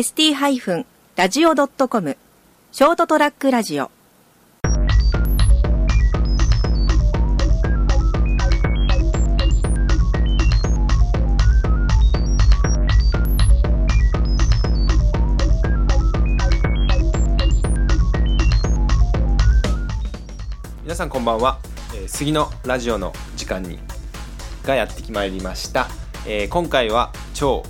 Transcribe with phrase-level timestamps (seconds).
[0.00, 2.16] ST-radio.com
[2.72, 3.90] ショートトラックラジオ。
[20.82, 21.58] 皆さんこんばんは、
[21.94, 23.78] えー杉のラジオの時間に
[24.64, 25.88] がやってきまいりました、
[26.26, 27.62] えー今回は超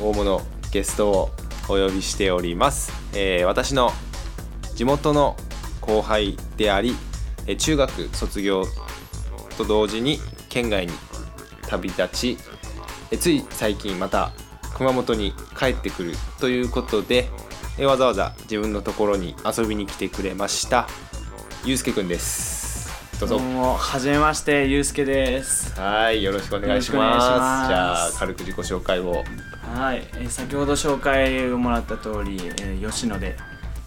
[0.00, 1.30] 大物ゲストを
[1.68, 3.90] お呼びしております、えー私の
[4.74, 5.36] 地元の
[5.80, 6.94] 後輩であり、
[7.46, 8.64] えー中学卒業
[9.56, 10.18] と同時に
[10.48, 10.92] 県外に
[11.68, 12.38] 旅立ち、
[13.10, 14.32] えーつい最近また
[14.74, 17.28] 熊本に帰ってくるということで、
[17.78, 20.88] えーわざわざ自分のところに遊びに来てくれました。
[21.64, 22.90] ゆうすけくんです。
[23.20, 23.38] どうぞ。
[23.38, 25.80] はじめましてゆうすけです。
[25.80, 27.68] はいよろしくお願いします。
[27.68, 29.24] じゃあ軽く自己紹介を
[29.74, 33.36] はい、えー先ほど紹介をもらった通り、えー吉野で、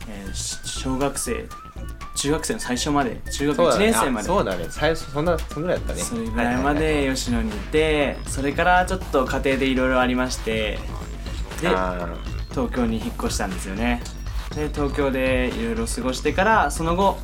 [0.09, 1.45] えーし小学生
[2.15, 4.27] 中学生の最初まで中学1年生まで。
[4.27, 4.65] そうだね。
[4.69, 5.99] 最初そんなそんぐらいだったね。
[6.01, 10.79] それぐらいまで吉野にいてそれからちょっと家庭でいろいろありまして
[11.61, 12.09] であ
[12.49, 14.01] 東京に引っ越したんですよね。
[14.55, 17.17] で東京でいろいろ過ごしてからその後、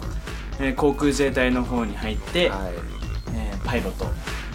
[0.60, 2.74] えー航空自衛隊の方に入って、ーはい。
[3.36, 4.06] えーパイロット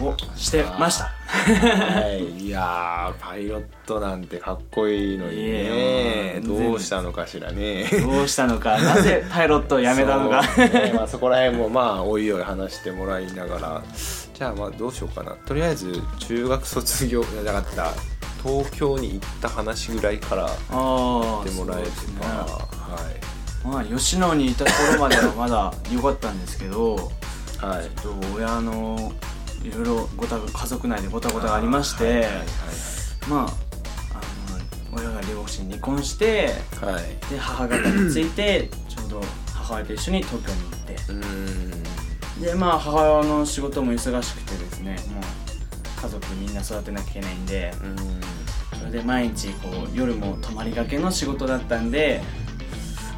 [0.01, 1.05] をしてました。
[1.29, 7.85] はい、いやーパイロットなんてかっこいいのにいねどうしたのかしらね。
[8.03, 8.81] どうしたのか。
[8.81, 10.43] なぜパイロットを辞めたのか。
[10.57, 10.93] ね。
[10.95, 13.83] まあ、そこら辺もまあおいおい話してもらいながら。
[14.35, 15.33] じゃあまあどうしようかな。
[15.33, 17.93] とりあえず中学卒業じゃなかった
[18.43, 22.41] 東京に行った話ぐらいからああ言ってもらえれば、ね。
[22.41, 23.67] はい。
[23.67, 26.95] まあ吉野にいた頃まではまだ良かったんですけど
[27.61, 28.01] はい。
[28.01, 29.12] ちょっと親の
[29.63, 32.29] いろいろごた家族内でごたごたがありまして、はいはい
[33.29, 33.49] まああの
[35.01, 36.95] 親が両親離婚してはい。
[36.95, 39.21] はいで母方についてちょうど
[39.53, 40.95] 母親と一緒に東京に行って。
[40.95, 41.75] うー
[42.41, 42.43] ん。
[42.43, 45.23] でまあ母親の仕事も忙しくてですねもう
[46.01, 47.73] 家族みんな育てなきゃいけないんで
[48.79, 52.23] それで毎日こう夜も泊まりがけの仕事だったんで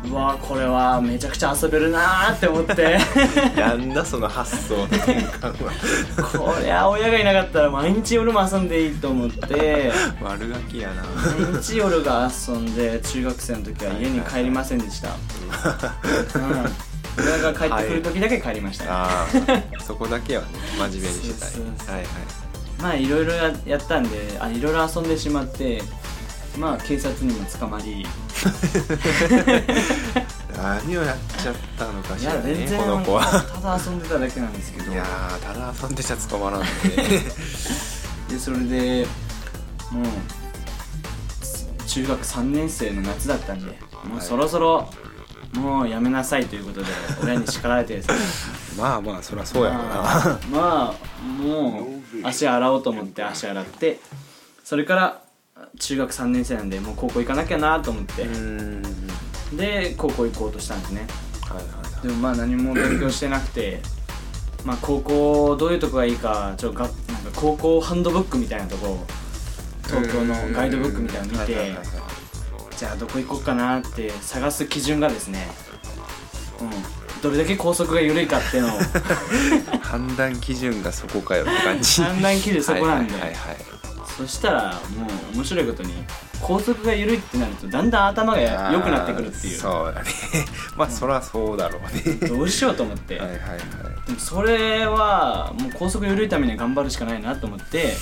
[0.09, 2.99] うわーこれはめちゃくちゃ遊べるなーって思って。
[3.57, 5.73] なんだその発想の転換は。
[6.33, 9.93] こりゃ親がいなかったら毎日夜も遊んでいいと思って。
[10.23, 11.03] 悪ガキやな。
[11.49, 15.11] 毎日夜が遊んで中学生の時は家に帰りませんでした。
[15.11, 15.17] うん。
[17.19, 21.95] 親が帰ってくる時だけ帰りました、ああそこだけはね真面目にしてたねそうそうそう。
[21.97, 22.13] はいはい。
[22.81, 25.83] まあいろいろややったんであいろいろ遊んでしまって
[26.59, 28.07] まあ警察にも捕まり
[30.57, 33.25] 何をやっちゃったのかいしらねこの子は。
[33.25, 34.93] ただ遊んでただけなんですけど。
[34.93, 36.67] いやーただ遊んでちゃ捕まらんね。
[38.29, 39.07] でそれで
[39.91, 40.07] もう
[41.87, 44.89] 中学3年生の夏だったんでもうそろそろ
[45.55, 46.87] もうやめなさいということで
[47.25, 48.15] 親に叱られてですね。
[48.79, 49.85] まあまあそりゃそうやろな。
[49.85, 51.89] まあまあも
[52.23, 53.99] う足洗おうと思って足洗って
[54.63, 55.21] それから
[55.81, 58.27] 中学3年生なんでもう高校行かなきゃなと思って。
[59.57, 61.07] で高校行こうとしたんですね。
[61.43, 63.81] はいはいでもまあ何も勉強してなくて
[64.65, 68.99] まあ高校どういうとこがいいかちょっとがなんか高校ハンドブックみたいなとこ
[69.85, 71.87] 東京のガイドブックみたいなの見てはいはいはいはい
[72.77, 75.49] じゃあどこ行こうかなって探す基準がですね
[76.61, 78.81] うんどれだけ高速が緩いかっていうのを。
[79.83, 82.01] 判断基準がそこかよって感じ。
[82.01, 83.13] 判断基準そこなんで。
[83.13, 83.80] はいはいはい
[84.21, 85.95] そしたらもう面白いことに
[86.43, 89.59] 高速が緩いってなるとだんだん頭がはい良くなってくるっていう。
[89.59, 90.11] そうだね。
[90.77, 92.29] まあそりゃそうだろうね。
[92.29, 93.59] どうしようと思って、 はいはいはい。
[94.07, 97.95] でもそれはもう高速緩いためには頑張るしかないなと思って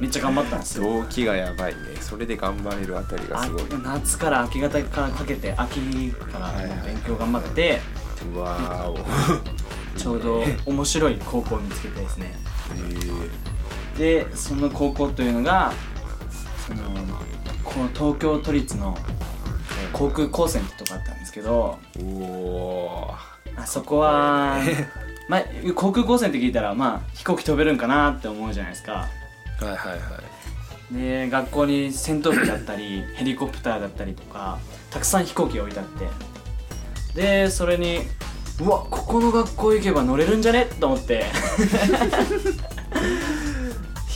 [0.00, 0.84] めっちゃ頑張ったんですよ。
[0.84, 1.80] 動機がやばいね。
[2.02, 3.64] それで頑張れるあたりがあすごい。
[3.82, 5.80] 夏から秋方からかけて秋
[6.10, 6.52] から
[6.84, 7.80] 勉強頑張って
[8.34, 8.98] うわーお。
[9.96, 12.34] ちょうど面白い高校を見つけてですね。
[12.76, 13.51] え
[14.02, 15.72] でその高校というのが
[16.66, 16.80] その
[17.62, 18.98] この東京都立の
[19.92, 21.78] 航空高専ってとこあったんですけど
[23.54, 24.56] あそこは、
[25.28, 25.42] まあ、
[25.76, 29.08] 航空高専って聞いたらまあ飛行機飛べるんかなって思うじゃないですか。
[29.60, 29.98] ーはいはいは
[30.90, 30.94] い。
[30.96, 34.58] で学校に戦闘機だったり ヘリコプターだったりとか
[34.90, 36.08] たくさん飛行機が置いてあって。
[37.20, 38.00] でそれに
[38.60, 40.66] うわここの学校行けば乗れるんじゃね？
[40.80, 41.26] と思って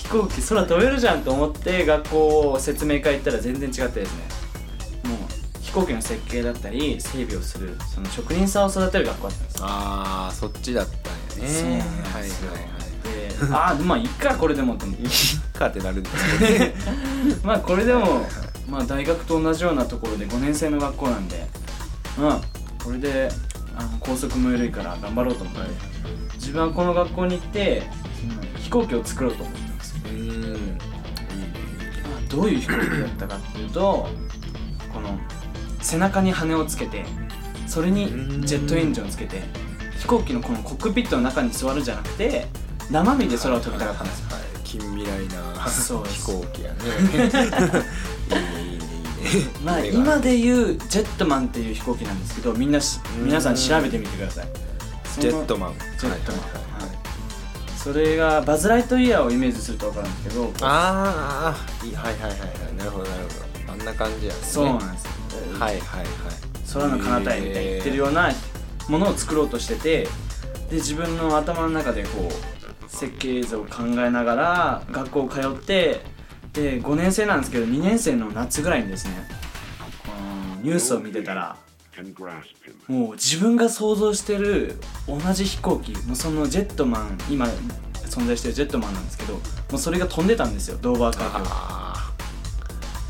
[0.06, 5.10] 飛行機空飛べるじゃんと思って学校説明会行ったら全然違ってですね。
[5.10, 9.66] もう飛行機の設計だったり整備をするその職人さんを育てる学校だったんですよ。
[9.66, 11.52] ああそっちだったんやね。
[11.52, 12.52] そうなんはいですよ。
[12.52, 12.68] はいはい
[13.48, 15.02] でああまあいっかこれでもと思って。
[15.02, 15.08] いい
[15.58, 16.74] かってなるんですけどね。
[17.42, 18.26] まあこれでも
[18.70, 21.48] まあ大学と同じようなところで5年生の学校なんで
[22.18, 22.40] うん
[22.82, 23.28] これで
[23.76, 25.60] あの校則も緩いから頑張ろうと思って、
[26.34, 27.82] 自分はこの学校に行って
[28.58, 29.65] 飛行機を作ろうと思って
[32.28, 34.08] どういう飛行機だったかっていうと
[34.92, 35.18] この
[35.80, 37.04] 背中に羽をつけて
[37.66, 38.06] それに
[38.46, 39.42] ジェットエンジンをつけて
[39.98, 42.46] 飛行機のこのコックピットの中に座るんじゃなくて
[42.90, 44.26] 生身で空を飛びたかったんですよ。
[44.36, 46.78] はい近未来なそう飛行機やね。
[47.12, 47.24] いいね
[48.72, 48.84] いいね。
[49.64, 52.80] まあ今で言うジェットマンっていう飛行機なんですけどみんな
[53.22, 54.48] 皆さん調べてみてください。
[55.20, 55.74] ジェットマン。
[55.98, 56.65] ジェットマンはいはい
[57.86, 62.76] それがバズ・ライトイヤーをイメージすると分かるんですけどあーあはいはいはいはい。
[62.76, 63.28] なるほどなるほ
[63.68, 63.72] ど。
[63.72, 64.38] あんな感じやね。
[64.42, 65.10] そうなんですよ。
[65.60, 66.08] はいはいはい。
[66.72, 68.32] 空の彼方へみたいに言ってるような
[68.88, 70.02] ものを作ろうとしてて
[70.68, 76.00] で自分の頭の中でこう設計図を考えながら学校通って
[76.54, 79.14] で5年生なんですけど2年生の夏ぐらいにですね
[80.58, 81.56] うんニュースを見てたら.
[82.88, 84.76] もう自分が想像してる
[85.08, 87.46] 同じ飛行機もうそのジェットマン今
[88.06, 89.40] 存在してるジェットマンなんですけども
[89.74, 91.66] うそれが飛んでたんですよドーバー海峡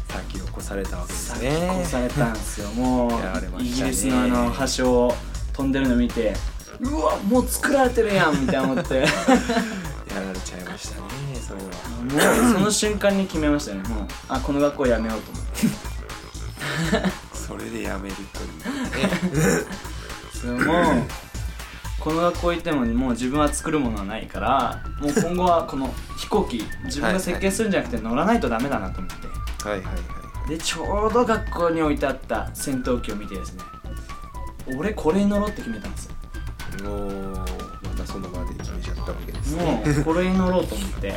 [0.08, 2.70] 先を越されたわけです先ね越されたんですよ。
[2.70, 5.12] もうイギリスのあの端を
[5.52, 6.34] 飛んでるの見て
[6.80, 8.94] うわもう作られてるやんみたいな思って。
[10.16, 11.06] やられちゃいましたね
[11.46, 12.42] それは。
[12.42, 13.80] もうその瞬間に決めましたね。
[13.88, 15.44] もうあこの学校やめようと思っ
[17.02, 17.10] て
[17.58, 18.99] それでやめるという。
[18.99, 19.06] ね
[20.32, 21.06] それも
[21.99, 29.26] この学校行ってももう自分は作るものはないからもう今後はこの飛行機自分が設計するんじゃなくて乗らないとダメだなと思って。
[29.69, 29.94] はいはいはい
[30.49, 33.64] でちょうど学校に置いてあった戦闘機を見てですね
[34.79, 36.14] 俺これに乗ろうって決めたんですよ。
[36.85, 37.11] もう
[37.82, 39.82] またその場で決めちゃったわけですね。
[39.85, 41.14] もうこれに乗ろうと思って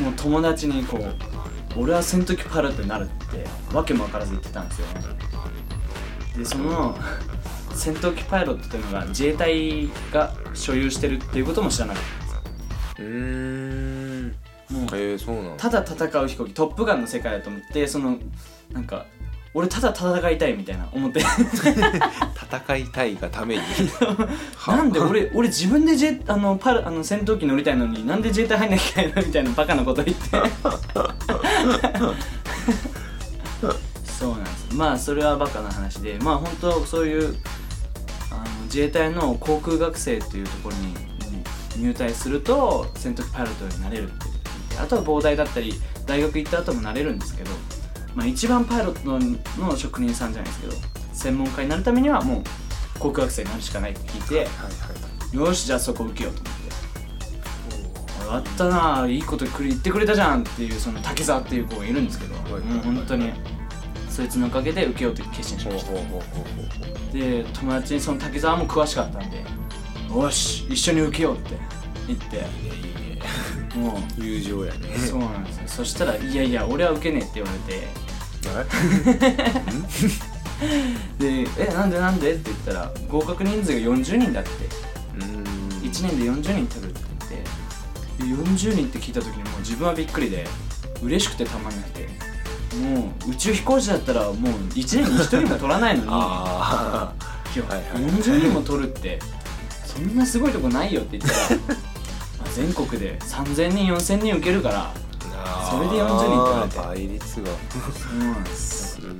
[0.00, 4.94] もう友達にこう俺は戦闘機パイロットになるってわけも分からず言ってたんですよね
[6.36, 6.96] でその
[7.74, 12.02] 戦闘機パイロットというのが自衛隊が所有してるっていうことも知らなかっ
[12.96, 13.02] た。
[13.02, 14.36] んんで
[14.68, 18.18] すもうえー、そうなのただ戦う飛行機トップガンの世界だと思ってその
[18.72, 19.06] なんか
[19.54, 21.20] 俺ただ戦いたいみたいな思って。
[22.52, 23.62] 戦いたいがために。
[24.56, 30.30] は なんで俺俺自分でジェあのパルあの戦闘機乗りたいのになんで自衛隊入んなきゃいけないのみたいなバカなこと言って
[34.22, 34.74] そうなんです。
[34.76, 37.36] まあそれはバカな話でまあ本当そういう
[38.30, 40.94] あの自衛隊の航空学生っていうところに
[41.76, 45.74] うん入隊すると戦闘機パイロットになれるってあとは膨大だったり
[46.06, 47.50] 大学行った後もなれるんですけど、
[48.14, 50.74] まあ、一番パイロットの職人さんじゃないですけど
[51.12, 52.42] 専門家になるためにはもう
[53.00, 54.50] 航空学生になるしかないって聞いてはいは
[55.32, 56.62] いよしじゃあそこ受けようと思って。
[58.32, 62.62] やったなあいいこと言ってくれたじゃんっていうその竹澤っていう子がいるんですけど、いはい。
[62.62, 63.30] もう本当に
[64.12, 65.92] そいつのおかげで受けようと決心しました。
[67.12, 69.42] で友達にその竹澤も詳しかったんで
[70.14, 71.56] よし一緒に受けようって
[72.06, 72.36] 言って。
[72.36, 73.22] いいねいいね
[73.74, 74.88] も友情やね。
[74.94, 75.62] うそうなんですよ。
[75.66, 77.88] そしたら「いやいや俺は受けねえ」って言われて。
[81.18, 84.50] で「えなんでなんで?」って言ったら合格人数が40人だって。
[85.16, 85.44] うーん。
[85.82, 87.62] 1年で40人取るって言って。
[88.18, 90.46] で40人って聞いた時にもう自分はびっくりで
[91.02, 92.08] 嬉しくてたまんなくて
[92.76, 96.08] もう宇宙飛行士だったらもう1年に1人も取らないのに。
[96.10, 97.12] あ
[97.54, 99.18] いやはいはい40人も取るって。
[99.84, 101.74] そんなすごいとこないよって言ったらま
[102.46, 104.94] あ全国で3000人4000人受けるから
[105.34, 106.78] あそれで40人取られて。
[106.78, 107.48] 倍率が。
[107.48, 108.44] そうなん。
[108.44, 109.12] ですすごい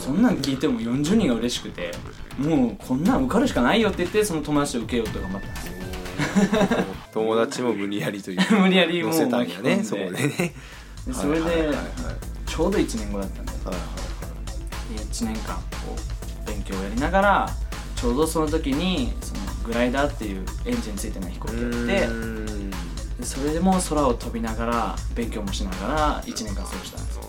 [0.00, 1.92] そんなん聞いても40人が嬉しくて
[2.38, 5.72] もうこんなん受かるしかないよって言ってその友達と受けようと頑張ったんですよ。
[7.12, 8.40] 友達も無理やりという。
[8.58, 10.54] 無理やりもう乗せたんやねそこでね。
[11.06, 11.76] でそれではいはいはいはい
[12.52, 13.52] ちょうど1年後だったんで。
[13.64, 13.76] はい
[14.94, 15.96] で1年間こ
[16.44, 17.50] う勉強をやりながら
[17.96, 21.72] ちょうどその時にそのグライダーっていうエンジンついてない飛行機があっ
[23.20, 27.22] てそれでも空を飛びながら勉強もしながら1年間過ごしたんですよ。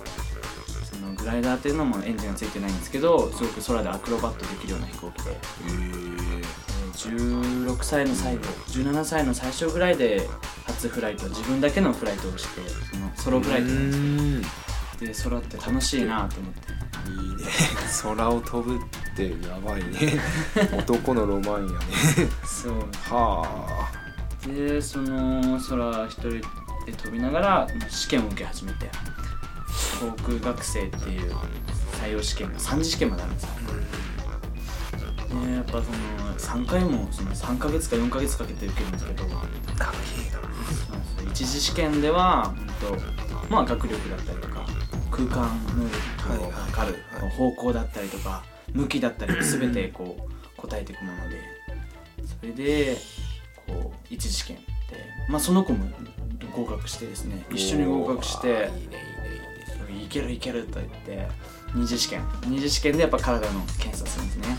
[0.91, 5.31] そのグライダーっていうのもエンジンがついてないんですけどすごく空でアクロバットできるような飛行機で。
[5.31, 5.37] へー
[6.39, 6.43] えー
[6.93, 10.29] 16歳の最後17歳の最初ぐらいで
[10.67, 12.61] 初フライト自分だけのフライトをして
[12.91, 14.41] そのソロフライトうーん。
[14.41, 14.47] で
[15.11, 16.73] 空って楽しいなと思って。
[17.09, 17.43] いいね。
[18.01, 18.79] 空を飛ぶっ
[19.15, 20.19] てやばいね。
[20.77, 21.79] 男のロマンやね。
[22.45, 22.73] そう。
[23.09, 23.89] は
[24.47, 26.41] でその空一人で
[26.97, 28.89] 飛びながら試験を受け始めて。
[29.99, 31.33] 航空学生っていう
[32.01, 33.49] 採用試験が3次試験まであるんですよ。
[35.45, 39.23] でやっぱその3回もその3ヶ月か4ヶ月かけて受けるんですけど。
[39.79, 39.93] あ
[41.31, 42.97] 一次試験では本
[43.49, 44.65] 当まあ学力だったりとか
[45.15, 48.43] 空間能力かる、はい方向だったりとか
[48.73, 51.41] 向きだったり 全てこう答えていくもので
[52.41, 52.97] それで
[53.67, 54.63] こう一次試験で、
[55.29, 55.85] まあ、その子も
[56.53, 58.69] 合格してですね一緒に合格して
[60.03, 61.27] いけるいけると言って
[61.75, 62.21] 二次試験。
[62.45, 64.57] 二次試験でやっぱ体の検査するんですね。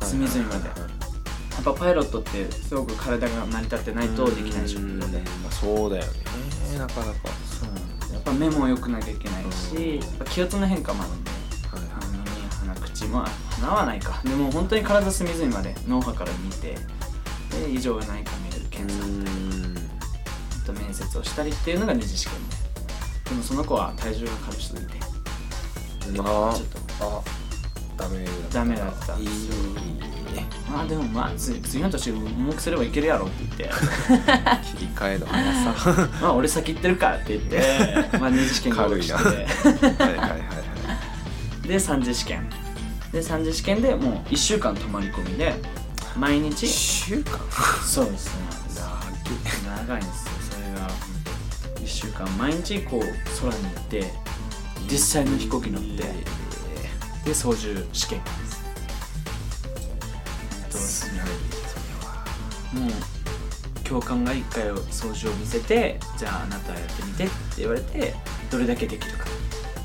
[0.00, 0.68] 隅々まで。
[0.68, 4.94] やっぱパイロットってすごく体が成り立ってないとできない職業で。
[4.94, 5.12] うん
[5.42, 7.28] まあそうだよねなかなか。
[7.44, 7.85] そう
[8.26, 11.12] ぱ目も良くなきゃいけないしやっぱ気圧の変化もある。
[11.14, 11.36] んでは
[11.78, 13.24] いはい鼻に鼻口も
[13.60, 14.20] 鼻はないか。
[14.24, 16.74] でも本当に体隅々まで脳波から見て
[17.50, 22.56] で異常がないか見れる検査と面接をしたりっていうのが二次試験で。
[23.30, 24.94] でもその子は体重が軽すぎて
[26.10, 26.54] うんあ。
[26.54, 26.68] ちょっ
[26.98, 27.22] と。
[27.22, 27.22] あ
[27.96, 29.16] ダメだダメだった。
[29.18, 29.26] いい。
[29.26, 29.32] ね
[30.70, 33.76] まあでもまあ次次の年重くすればいけるやろって言って。
[34.76, 36.08] 切り替えの速さ。
[36.20, 37.62] まあ俺先行ってるからって言って
[38.18, 39.12] まあ二次試験合格して。
[39.14, 40.36] 軽いはいはいはいは
[41.64, 41.68] い。
[41.68, 42.48] で三次試験。
[43.12, 45.54] で三次試験でもう1週間泊まり込みで
[46.16, 47.38] 毎1日週間？
[47.84, 48.32] そうですね
[48.74, 50.88] 長長いんですよそれが。
[51.80, 53.00] 1週間毎日こう
[53.40, 54.12] 空に行って
[54.90, 56.04] 実際の飛行機乗って
[57.24, 58.20] で操縦試験。
[58.20, 58.55] です
[61.24, 61.34] どう
[61.68, 61.76] す
[62.76, 62.90] るもう
[63.84, 68.14] 教官が1回操縦を見せてじゃああなたやってみてって言われて
[68.50, 69.24] どれだけできるか。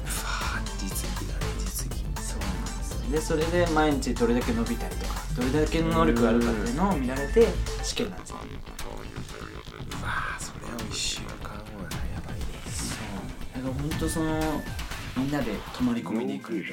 [0.06, 2.04] ふわー実技だね実技。
[2.22, 7.48] そうなんですでそれで毎日どれだけ伸びたりとかどれだけの能力があるかっていうのを見られて
[7.84, 8.40] 試験なんですね
[10.02, 12.42] うわーそれを1週間後はやばいね。
[12.66, 12.96] そ
[13.60, 13.62] う。
[13.62, 14.62] だから本当その
[15.18, 16.62] みんなで泊まり込みで行くん。
[16.62, 16.66] で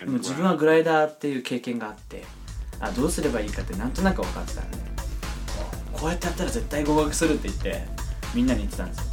[0.00, 2.24] でも自分はグライダーっていう経験があって
[2.80, 4.88] あどうすればいいかってなんとなく分かってたんで。
[5.98, 7.84] こうやってやったら絶対合格するって言って
[8.32, 9.04] みんなに言ってたんですよ。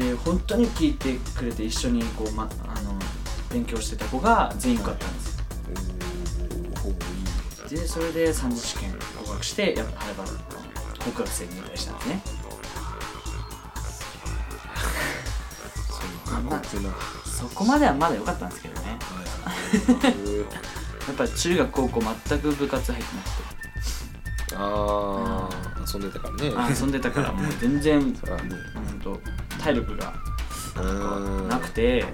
[0.00, 2.98] で本当に聞いてくれて一緒にこう、ま、あの
[3.52, 5.44] 勉強してた子が全員受かったんですよ。
[6.84, 6.92] おお
[7.66, 10.28] いでそれで三次試験合格してやっぱハードの
[11.06, 12.22] 合格生に入隊したんですね。
[17.24, 18.98] そこまではまだ良かったんですけどね
[21.06, 23.28] やっぱ中学高校全く部活入ってなく
[24.50, 24.56] て。
[24.58, 26.52] ああ遊んでたからね。
[26.56, 28.14] あ遊んでたからもう全然
[29.62, 30.12] 体力が
[30.80, 31.48] うん。
[31.48, 32.04] なくて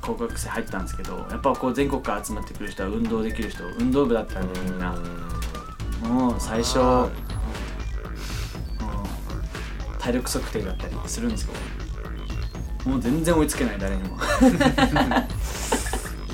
[0.00, 4.94] 高校生入ったんですけどやっぱこう全国から集まってくる人は運動できる人運動部だったんでみんな。
[6.02, 6.78] もう最初
[9.98, 14.16] 体力測定だったりするんですけどもう全然追いつけない誰にも。
[14.16, 14.20] い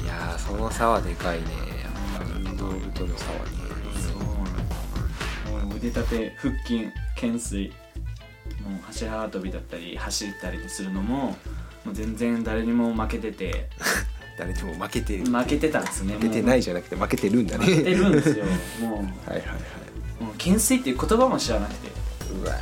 [0.06, 1.47] やーその差はでかいね
[2.97, 3.45] との差はね
[4.09, 4.15] そ
[5.55, 7.73] うもう腕立て腹筋懸垂
[8.65, 11.37] もう走り幅跳びだったり走ったりするのも
[11.85, 13.69] もう全然誰にも負けてて。
[14.38, 17.65] 誰でも負けてる負けてたんですね負けてないじゃなくて負けてるんだね。
[17.65, 18.45] もう負けてるんですよ
[18.87, 19.31] もう。
[19.31, 19.55] はいはいは
[20.21, 20.23] い。
[20.23, 21.88] もう懸垂っていう言葉も知らなくて。
[22.38, 22.53] うわ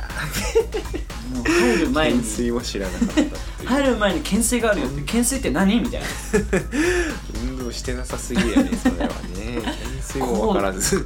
[1.33, 2.19] もう入る前に。
[2.19, 5.01] 懸垂も知らなかった入る前に懸垂があるよって。
[5.01, 5.81] 懸垂って何？
[5.81, 6.07] みたいな
[7.75, 9.61] してなさすぎやねそれはね。
[9.61, 11.05] 懸垂も分からず。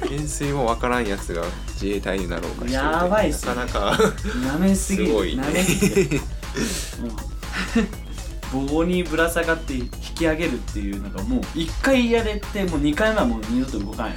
[0.00, 1.42] 懸垂も分からんやつが
[1.74, 3.54] 自衛隊になろうかしてるやばいっすね。
[3.54, 5.42] なかなか舐めすぎすごいね。
[5.42, 6.20] 舐めすぎて
[8.52, 14.16] もう棒にぶら下がって引き上げるっていうのがもう1回やれてもう2回目はもう二度と動かない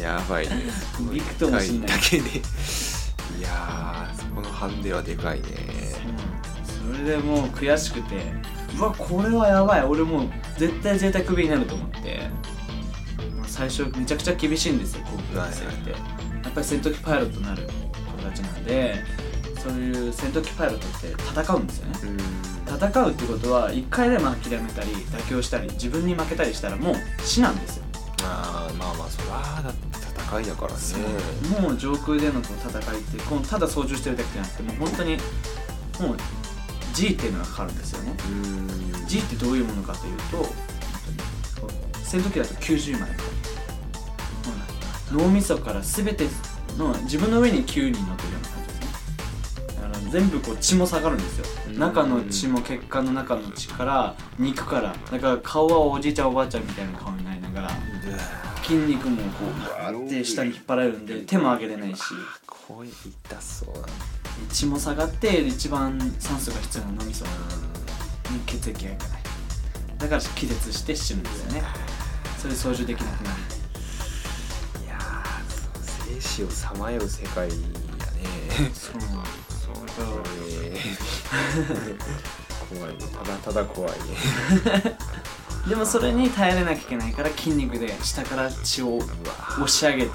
[0.00, 0.62] やばいね。
[1.12, 1.90] びくともしんない。
[1.90, 5.46] だけでいやーそこのハンデはでかいね。
[6.64, 8.32] それでもう悔しくて
[8.78, 9.82] うわこれはやばい。
[9.82, 10.28] 俺もう
[10.58, 12.28] 絶対絶対クビになると思って。
[13.36, 15.90] まあ最初めちゃくちゃ厳しいんですよ航空生って。
[15.90, 15.96] や
[16.48, 18.96] っぱり戦闘機パイロットになる子たちなんで
[19.62, 21.08] そういう戦闘機パイロットって
[21.40, 21.98] 戦うんですよね。
[22.04, 22.18] うん。
[22.66, 27.84] 戦うってことは1回でも諦めたり妥協したり自分に負けたりしたらもう死なんですよ。
[28.22, 30.78] あーまあまあそらだって戦いだからね。
[31.60, 35.16] もう上空でのこう戦いってこうただ操縦してるだけじゃなくてもう本当に
[36.00, 36.16] もう
[36.94, 38.14] G っていうのがかかるんですよね。
[38.26, 39.06] うん。
[39.06, 40.46] G ってどういうものかというと本
[41.04, 43.24] 当にこう戦闘機だと90までかか
[45.12, 46.26] る脳みそから全て
[46.78, 49.66] の自分の上に9人乗ってるような感じですね。
[49.76, 51.46] だから全部こう血も下がるんですよ。
[51.68, 51.78] うん。
[51.78, 54.94] 中の血も血管の中の血から肉から。
[55.10, 57.70] だから顔はおじいちゃんおばあちゃんみたいな顔になりながら
[58.62, 59.44] 筋肉もこ
[59.92, 62.02] うって下に引っ張られるんで手も上げれないし。
[62.46, 63.88] 声痛そうだ
[64.50, 69.22] 血も下がって一番酸素が必要な脳みそに血液がいかない
[69.98, 71.62] だから気絶して死ぬんですよね。
[72.38, 73.36] それで操縦できなくなる。
[74.84, 77.60] いやー生死をさまよう世界やね。
[78.74, 80.22] そうそうだからこ
[82.72, 82.98] れ怖いね。
[83.12, 83.98] ただただ怖いね。
[85.68, 90.10] でもそれに耐えれなきゃいけないから筋肉で下から血を押し上げて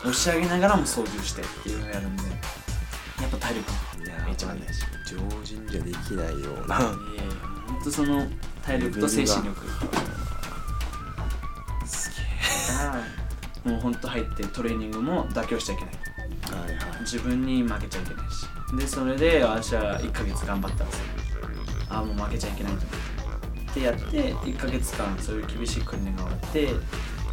[0.00, 2.24] 押し上げながらも操縦してっていうのをやるんで
[3.22, 3.72] やっぱ体力
[4.04, 6.78] いやが一番大事常人じゃできないような。
[6.78, 7.32] いやいや
[7.66, 8.26] ほんとその
[8.64, 9.66] 体力と精神力。
[11.86, 12.10] す
[12.78, 13.04] が
[13.64, 15.94] もうほんと入ってトレーニングも妥協しちゃいけない。
[15.94, 16.00] げ
[16.50, 17.00] えはいはい。
[17.02, 18.46] 自分に負けちゃいけないし。
[18.76, 21.04] でそれで私は1ヶ月頑張ったんですよ
[21.90, 22.78] ああもう負けちゃいけないと。
[22.78, 26.68] 思ってでやって1ヶ月間そういう厳しい訓練が終わって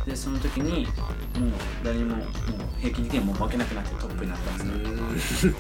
[0.10, 0.92] でその時にもう
[1.84, 2.28] 誰にももう
[2.80, 5.54] 平均的にはもう負けなくなってトップになったんですよ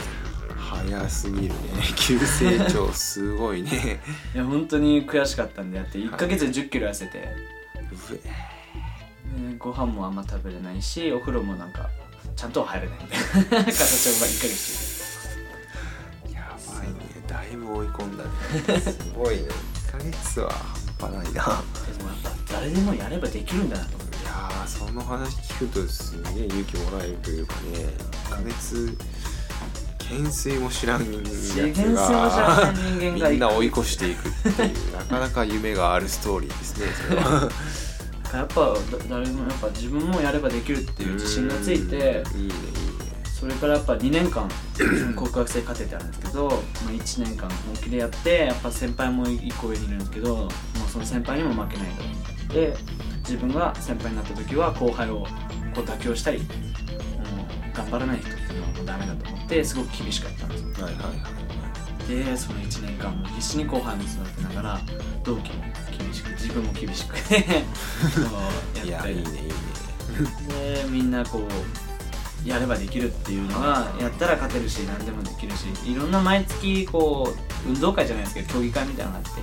[0.57, 1.53] 早すぎるね。
[1.97, 4.01] 急成長すごいね。
[4.35, 7.19] いや本当に悔しかったんでやって1ヶ月で1 0キロ痩せて。
[7.19, 8.19] でう
[9.51, 11.89] えご飯もあんま食べれないしお風呂もなんか
[12.35, 14.99] ちゃんとは入れないみたいな形を1ヶ月。
[16.33, 16.95] やばいね。
[17.27, 18.79] だいぶ追い込んだね。
[18.79, 19.43] すごいね。
[19.87, 20.51] 1ヶ月は
[20.99, 21.63] 半端ないな。
[21.97, 23.98] でもやっぱ誰でもやればできるんだなと
[24.89, 27.61] その話聞くとすげえ勇気もらえるというかね
[28.25, 28.97] 1ヶ月
[29.99, 31.21] 懸垂も知らん人
[31.75, 32.73] 間が
[33.29, 37.49] みんな追い越していくっていうなかなか夢があるストーリーですねそれは。
[38.33, 38.77] やっぱだ
[39.09, 42.53] 誰もやっぱ自分もやればできるっていう自信がついていいねいいね。
[43.39, 44.49] それからやっぱ2年間
[45.15, 46.55] 国学生勝ててあるんですけど、ま
[46.89, 50.49] あ、1年間本気でやってやっぱ先輩も1個上にいるんですけどもう
[50.91, 51.87] その先輩にも負けない
[52.47, 52.53] と。
[52.53, 52.75] で
[53.29, 55.19] 自分が先輩になった時は後輩を
[55.75, 60.85] こう妥協したり、うん、頑張らない人っていうのはもうダメだと思ってすごく厳しかったんですよ。
[60.85, 61.39] はいはいはい
[62.09, 64.79] でその1年間も必死に後輩も育てながら
[65.23, 65.63] 同期も
[65.95, 67.43] 厳しく自分も厳しく やっ
[68.73, 68.89] たり。
[68.89, 69.53] やいいねいいね。
[70.47, 77.31] でみんなこうやればできるっていうのがやったら勝てるし何でもできるしいろんな毎月こ
[77.65, 79.41] う運動会じゃないですけど競技会みたいなのがあって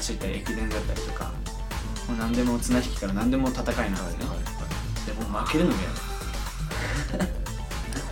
[0.00, 1.39] 走ったり駅伝だったりとか
[2.10, 4.24] もう何でも綱引きから何でも戦いなんですね、
[5.06, 5.88] でも負けるのが嫌。
[5.88, 7.24] だ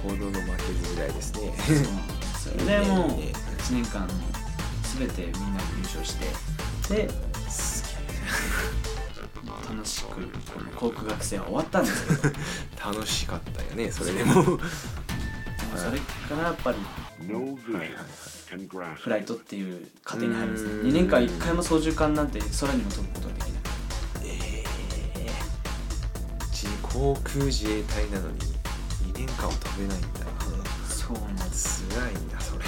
[0.03, 1.53] ほどの負けず嫌いですね。
[2.39, 2.53] そう。
[2.55, 4.09] それでもういいねいいね1年間
[4.99, 6.27] 全てみんなで優勝して。
[6.95, 7.11] で
[7.51, 7.99] す
[9.69, 10.21] 楽しくこ
[10.63, 12.07] の航空学生は終わったんです。
[12.07, 12.39] けどで
[12.79, 14.35] 楽しかったよねそれでも。
[14.35, 14.59] も
[15.77, 16.79] それからやっぱり
[18.97, 20.71] フライトっていう過程に入るんですね。
[20.71, 23.58] うん2年間1回も操縦桿なんて空にも飛ぶことができない
[26.99, 28.41] 航空自衛隊なのに
[29.15, 30.09] 2年間は飛べないんだ
[30.89, 31.87] そうなんです。
[31.95, 32.65] 辛いんだそれ。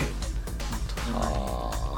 [1.17, 1.97] あ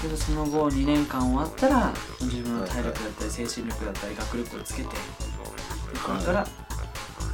[0.00, 4.94] けどその後2年間終わったら自分の体力だったり精神力だったり学力をつけてで
[6.02, 6.46] これから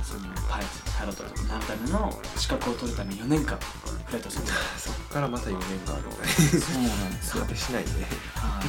[0.02, 0.64] そのパイ
[0.98, 3.56] パイロットになるための資格を取るために4年間
[4.06, 4.44] フライトする。
[4.48, 6.26] あそっからまた4年間あるんだね。
[6.26, 7.44] そうなんですよ。
[7.44, 7.90] 果てしないね。
[8.34, 8.60] は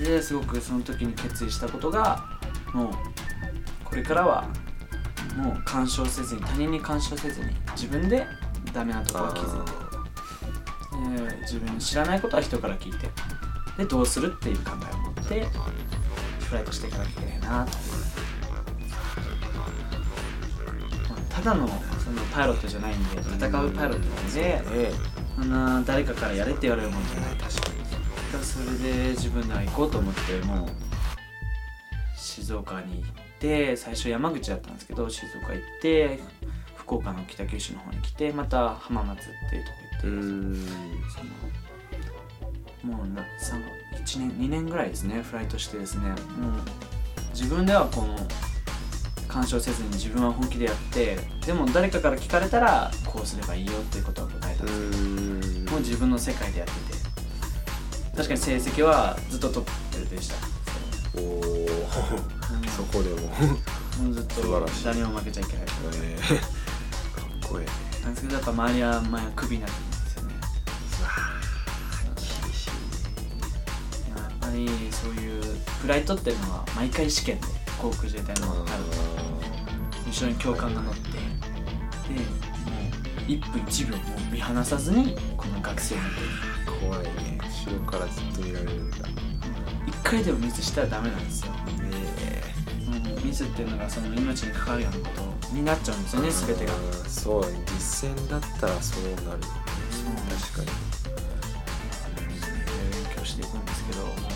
[0.00, 0.02] い。
[0.02, 2.24] ですごくその時に決意したことが
[2.72, 2.88] もう
[3.90, 4.48] これからは
[5.36, 8.26] もう干渉せずに他人に干渉せずに自分で
[8.72, 13.08] ダメなところを気づいて自分の知らないことは人から聞いて
[13.76, 15.46] でどうするっていう考えを持って
[16.40, 17.72] フライトしていかなきゃいけないなって
[21.08, 24.62] まあただのそのパイロットじゃないんで戦うパイロットなんでね
[25.36, 27.80] そんな誰かからやれって言われるもんじゃない確かに
[28.32, 30.68] だそれで自分では行こうと思ってもう
[32.16, 36.20] 静岡に行って最初山口だったんですけど静岡行って
[36.76, 40.58] 福岡の北九州の方に来てまた浜松っていうとこ行って
[42.82, 43.62] そのもうな3
[44.02, 46.16] 1年2年ぐらいですねフライトしてですねもう
[47.32, 48.16] 自分ではこの
[49.28, 54.64] 干渉せずに自分は本気でやってでも誰かから聞かれたらこうすればいいよっていうことを答えた。
[54.64, 55.70] んうですよーん。
[55.70, 57.00] もう自分の世界でやってて。
[58.16, 60.34] 確かに成績はずっとトップでした。
[61.16, 62.39] おお
[62.76, 63.16] そこでも。
[64.02, 64.42] もうずっと
[64.84, 65.62] 誰にも負けちゃいけない。
[66.02, 66.38] えー。
[66.38, 66.44] か
[67.46, 67.70] っこええね
[68.04, 70.34] なんですけどやっぱ周りは前はクビになってるんですよね。
[71.00, 72.68] うわー厳しい。
[72.70, 72.74] ね
[74.16, 75.42] やっぱりそういう
[75.82, 77.46] フライトっていうのは毎回試験で
[77.80, 78.62] 航空自衛隊のある。
[80.06, 81.24] 後ろに教官が乗ってでもう
[83.28, 86.10] 1分1秒も見放さずにこの学生を見て
[86.84, 87.38] 怖いね。
[87.38, 88.96] 後ろからずっと見られるんだ
[89.90, 91.52] ね1回でもミスしたらダメなんですよ。
[91.92, 92.42] え
[92.86, 95.14] もうミスっていうのがその命に関わるようなこ
[95.48, 96.72] とになっちゃうんですよね全てが。
[97.08, 100.90] そう実践だったらそうなる確かに。
[103.02, 104.30] 勉強していくんですけど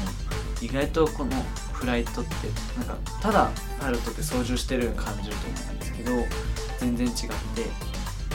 [0.61, 1.31] 意外とこの
[1.73, 2.31] フライトって
[2.79, 6.11] なんかただパイロットって操縦してるように感じると思うんですけど
[6.79, 7.25] 全然違って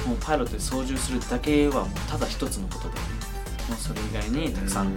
[0.08, 2.96] もうパイロットで操縦するだけはもうただ一つのことで
[3.74, 4.94] うそれ以外にたくさん、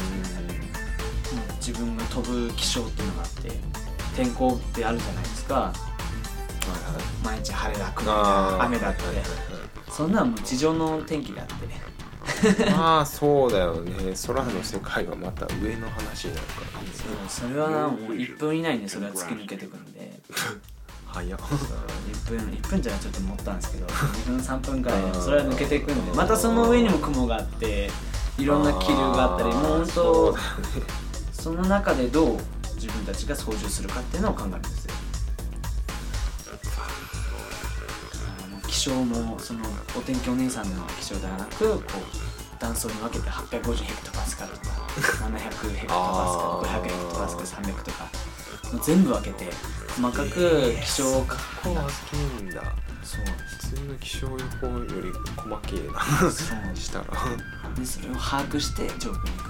[1.72, 3.50] 自分が飛ぶ気象っていうのがあって
[4.14, 5.72] 天候ってあるじゃないですか。
[7.24, 9.02] 毎日晴れだ曇りだ雨だって。
[9.90, 11.66] そんなんもう地上の天気であって。
[11.66, 11.80] ね
[12.70, 14.14] まあそうだよね。
[14.26, 16.88] 空の世界はまた上の話になるからね。
[16.94, 20.20] そうそれはなもう1分以内にそれは突き抜けてくんで。
[21.06, 21.38] 早っ。
[21.38, 26.12] 1分1分じゃちょっと持ったんですけど2分3分くらいそれは抜けていくんで。
[26.12, 27.90] またその上にも雲があって
[28.38, 30.36] いろんな気流があったりもう本当
[31.42, 32.38] その中でどう
[32.76, 34.94] 自分たちが操縦するかっていうのを考えるんですよ。
[38.68, 39.60] 気象もその
[39.98, 48.08] お天気お姉さんの気象ではなくこう断層に分けて850ヘクトパスカルとか700ヘクトパスカル500ヘクトパスカル300とか
[48.84, 49.50] 全部分けて
[49.96, 52.62] 細かく気象をここ分けんだ。
[53.02, 56.30] そう普通の気象予報より細けえな。
[56.30, 56.76] そう。
[56.78, 57.06] したら。
[57.74, 59.41] でそれを把握して上空に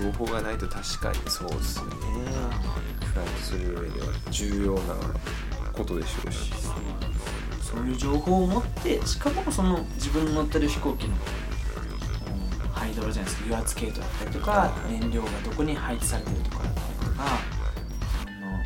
[0.00, 1.96] 情報がないと確かにそうですよね。
[3.04, 4.94] フライトする上では重要な
[5.72, 6.52] ことでしょうし。
[7.60, 17.24] そういう情報を持ってしかもその自分の乗ってる飛行機のうんハイドロじゃないですか油圧系統だったりとか燃料がどこに配置されてるとかだったりとか
[18.26, 18.62] あのもう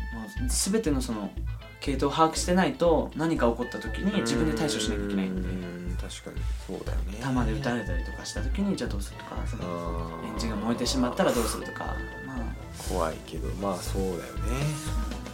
[0.49, 1.29] 全てのその
[1.81, 5.41] 系統を把握してないと何か起こった時に自分で対処しなきゃいけないんで。
[5.41, 5.74] うん
[6.09, 6.41] 確かに。
[6.67, 7.19] そうだよね。
[7.21, 12.37] 弾で撃たれたりとかした時にじゃあどうするとかそのエンジンが燃えてしまったらどうするとかまあ。
[12.89, 14.19] 怖いけどまあそうだよね。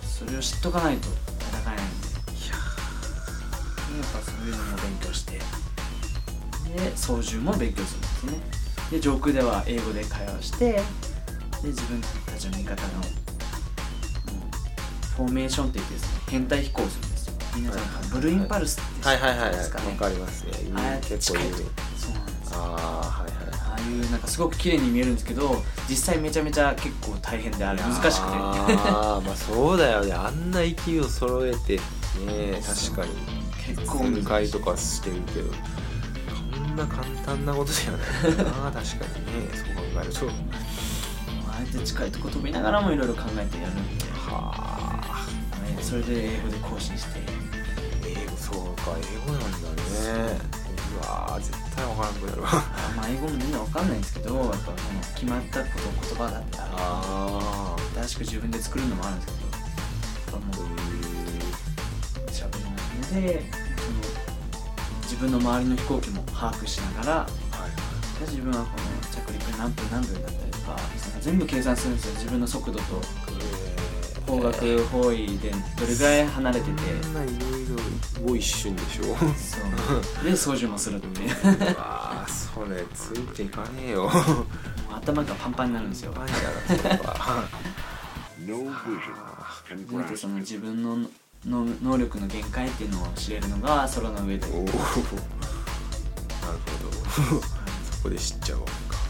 [0.03, 2.11] それを知っとかないと戦えないんで。
[3.91, 5.33] やっぱそういうのも勉強して。
[5.33, 8.33] で操縦も勉強するんですね。
[8.91, 10.81] で上空では英語で会話してで
[11.63, 13.21] 自分たちの味方の、うん
[15.11, 17.07] フォーメーションって言ってですね変態飛行をする
[17.55, 20.45] 皆さんはいブルーインパルスって知はいはいはいすかねわかります。
[20.45, 20.51] ね
[21.03, 22.57] 結構いとそうなんですよ。
[22.57, 28.11] ああはいはいああいうなんかすごく綺麗に見えるんですけど実際めちゃめちゃ結構大変であれ難しくて。
[28.19, 30.13] ああまあそうだよね。
[30.13, 33.11] あんな勢いを揃えてね確かに。
[33.75, 34.51] 結構難しい。
[34.51, 38.01] とかしてるけどこんな簡単なことじゃない
[38.37, 38.71] な。
[38.71, 38.83] 確かにね。
[39.53, 40.29] そう考えると。
[41.49, 45.27] あえて近いとこ飛びながらもいろいろ考えてやるんではあ。
[45.67, 47.19] ねそれで英語で更新して
[48.85, 50.51] か英語なんだね。
[50.97, 51.05] う。
[51.05, 52.49] わー絶対わからんくなるわ。
[52.51, 54.75] あ まあ英語もみんなわかんないんですけどやっぱその
[55.15, 60.67] 決まったこと言葉だってあある新しく自分で作るのもあるんですけどやっぱもう
[62.29, 63.93] 喋れないのでその
[65.03, 67.27] 自分の周りの飛行機も把握しながらは
[67.67, 72.13] い自分はこの着陸何分何秒だったりとかその全部計算するんですよ。
[72.13, 73.01] 自分の速度と
[74.31, 76.71] 方角方位でどれぐらい離れてて
[77.03, 77.65] そんないろい
[78.17, 79.03] ろもう一瞬でしょ？
[79.17, 79.57] そ
[80.21, 80.23] う。
[80.23, 81.29] で操縦もするっていう。
[81.43, 84.09] うわーそれついていかねえよ。
[84.91, 86.11] 頭がパンパンになるんですよ。
[86.13, 86.39] パンやな
[86.77, 88.73] それは
[89.69, 90.97] 初めてその自分の
[91.45, 94.45] の能力の限界っていうのを知れるのが空の上で。
[94.47, 94.81] おおなるほ
[97.31, 97.41] ど。
[97.91, 99.01] そこで知っちゃうわけか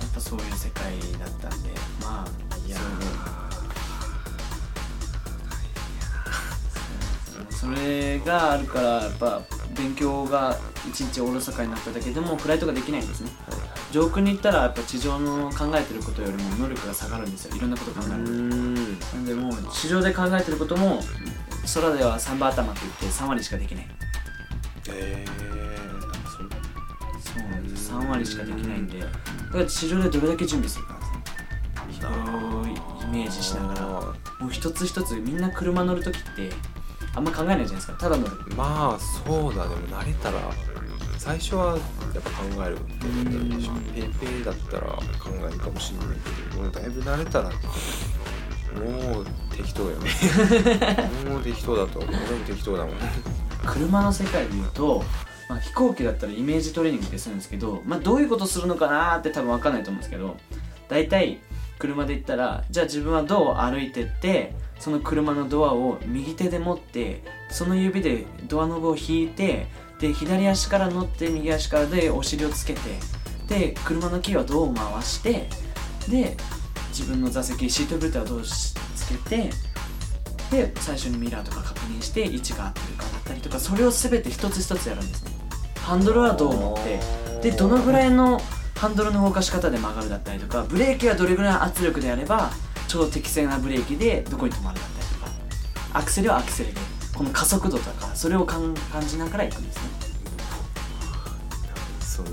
[0.00, 0.84] やっぱそういう世界
[1.18, 1.70] だったんで。
[2.02, 3.29] まあいやそれ
[7.60, 9.42] それがあるからやっぱ
[9.76, 10.56] 勉強が
[10.88, 13.30] 一日おろそかになっただけでもフライトができないんですね。
[13.92, 17.56] 上空に行ったらやっぱ地上の考えてることよりも能力が下がるんですよ。
[17.56, 21.02] いろんなこと考えるなんでもう地上で考えてることも
[21.74, 23.86] 空では3番頭って言って3割しかできない。
[24.88, 27.92] えー、そうなんです。
[27.92, 29.00] 3割しかできないんで。
[29.00, 30.98] だから地上でどれだけ準備するか
[31.90, 32.70] 日頃をイ
[33.12, 33.80] メージしながら。
[34.40, 36.50] もう一つ一つみんな車乗る時って
[37.14, 37.92] あんま考えないじゃないですか。
[37.94, 39.64] ただ乗るまあそうだ。
[39.64, 40.38] でも慣れたら
[41.18, 41.76] 最初は
[42.14, 44.86] やっぱ考えるペーペーだったら
[45.18, 46.16] 考えるかもしれない
[46.50, 50.10] けどもうだいぶ慣れたらもう適当よね。
[51.28, 52.14] もう適当だと思う。
[52.14, 52.94] 俺も適当だもん。
[53.66, 55.04] 車の世界で言うと、
[55.48, 60.36] まあ、飛行機だったらイメージトレーニングってするんですけど、まあ、どういうことするのかなーって多分分かんないと思うんですけど
[60.88, 61.40] 大体
[61.78, 69.66] 車で行ったらじゃあ自分はドアを歩いてってその車のドアを右手で持ってその指でドアノブを引いて
[70.00, 72.80] で左足から乗って右足からでお尻をつけて
[73.46, 75.48] で車のキーはドアを回して
[76.08, 76.36] で
[76.88, 79.50] 自分の座席シートベルトはどうしつけて
[80.50, 85.30] で最初にミラーとか確認して位置が合ってるかだったりとかそれを全て一つ一つやるんですね。
[85.76, 88.40] ハンドルはどう持ってでどのぐらいの
[88.76, 92.50] ハンドルの動かし方で曲がるだったりとかブレーキはどれぐらいの圧力でやれば
[92.90, 95.30] ちょうど適正なブレーキでどこに止まるだったりとか。
[96.00, 96.80] アクセルはアクセルで
[97.14, 99.82] この加速度とかそれを感感じながら行くんですね。
[102.00, 102.30] その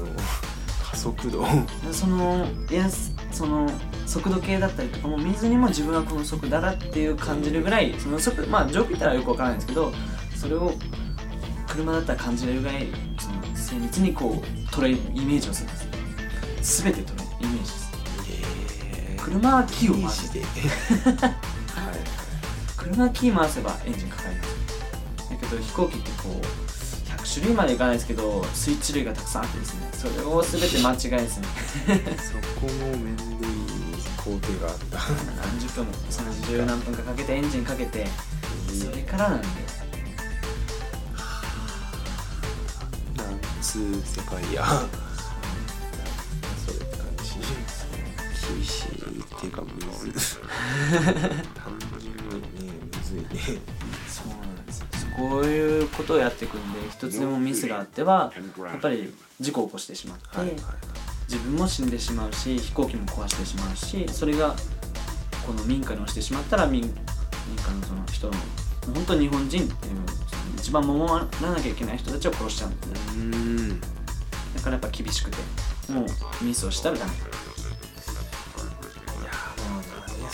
[0.83, 1.43] 加速度。
[1.85, 2.89] でそのいや
[3.31, 3.69] その
[4.07, 9.93] 速度計だったりとかも見ずにも自分はこの速度だっていう感じるぐらいその速まあ上空行ったらよくわからないんですけど
[10.35, 10.73] それを
[11.67, 12.87] 車だったら感じれるぐらい
[13.19, 15.71] その精密にこう捉えるイメージをするん
[16.55, 17.26] です全て
[19.27, 20.39] 車はキーを回すで
[21.19, 21.33] はい。
[22.77, 25.29] 車はキー回せばエンジンかかります。
[25.29, 26.45] だけど飛行機ってこう
[27.21, 29.89] 100種類までいかないですけどスイッチ類がたくさんあってですね。
[29.93, 31.47] それを全て間違いですね
[32.17, 33.27] そこもめんどい
[34.15, 34.97] 工程があった。
[35.45, 38.07] 何十分もその十何分かかけてエンジンかけて
[38.79, 39.47] それからなんで。
[43.17, 44.63] なんつう世界や
[49.09, 49.69] っていうかむ
[50.19, 53.27] ず単純にねむずいね
[54.07, 54.87] そうなんですよ。
[55.17, 60.55] こういうことをやっていくんで一つでもミスがあってはやっぱり事故を起こしてしまって、はいはい
[61.27, 64.55] 自分も死んでしまうし飛行機も壊してしまうしそれが
[65.45, 68.33] この民家に落ちてしまったら民民家のその人の
[68.93, 69.95] 本当に日本人っていう
[70.55, 73.79] 一番守らなきゃいけない人たちを殺しちゃうんですね。
[74.55, 75.37] だからやっぱ厳しくて
[75.91, 77.11] もうミスをしたらダメ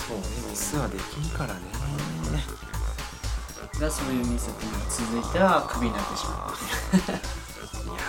[0.08, 1.62] そうねミスはできんからね。
[3.80, 8.02] がそういうミスっていうのが続いてはクビになってしまうっていういや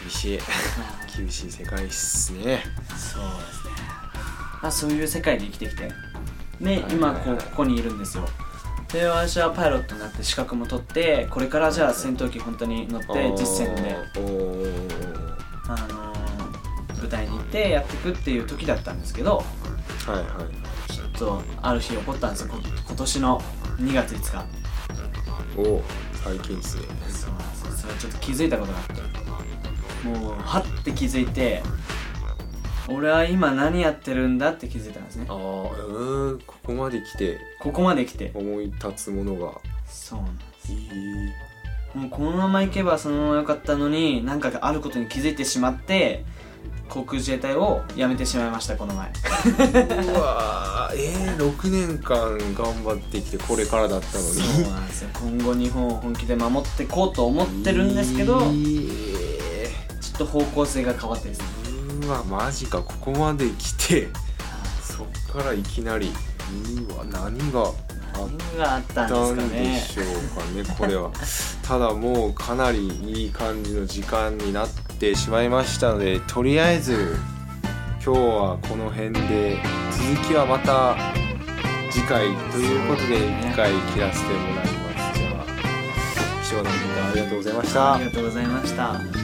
[0.00, 0.02] ー。
[0.02, 0.38] 厳しい。
[1.16, 2.64] 厳しい世界っすね。
[2.96, 3.72] そうですね、
[4.62, 5.92] まあ、そういう世界で生きてきて。
[6.60, 6.92] ではい。
[6.92, 8.26] 今こうここにいるんですよ。
[8.92, 13.96] で私はパイロットになって資格も取ってこれからじゃあ戦闘機本当に乗って実戦で、
[15.66, 16.03] あのー
[17.04, 19.44] 舞台に行ってやっていくっていう時だったんですけどは
[20.12, 20.92] いはい。
[20.92, 22.48] ちょっとある日起こったんですよ。
[22.48, 23.40] こ今年の
[23.78, 24.46] 2月5日。
[25.56, 26.82] おお最近っすね。
[27.08, 27.72] そうなんですよ。
[27.76, 30.08] それちょっと気づいたことがあって。
[30.08, 31.62] もうはって気づいて
[32.88, 35.26] 俺は今何やってるんだって気づいたんですね。
[35.28, 38.30] ああうんここまで来てここまで来て。
[38.34, 39.52] 思い立つものが。
[39.86, 40.72] そうなんです。
[40.72, 41.54] え
[41.98, 46.24] もうこのまま行けばそのまま良かったのに何かがあることに気づいてしまって
[46.88, 49.08] 航空自衛隊を辞めてしまいましたこの前。
[49.08, 54.30] うわーえー、6年間頑張ってきてこれからだったのに。
[54.30, 55.10] そうなんですよ。
[55.14, 59.68] 今後日本を本気で守っていこうと思ってるんですけど、え
[60.00, 61.46] ちょっと方向性が変わってですね。
[62.00, 64.08] ーうわマジかここまで来て
[64.82, 66.12] そっからいきなり。
[66.86, 67.74] うわ何があっ
[68.14, 69.80] 何があったんでですかね。
[69.80, 70.04] しょう
[70.38, 71.10] かねこれは。
[71.62, 74.83] ただもうかなりいい感じの時間になって
[75.14, 77.16] しまいましたのでとりあえず
[78.04, 79.58] 今日はこの辺で
[79.90, 80.96] 続きはまた
[81.90, 85.18] 次回ということで一回切らせてもらいます。
[85.18, 85.44] じゃあ
[86.42, 87.94] 貴重な時間ありがとうございました。
[87.94, 89.23] ありがとうございました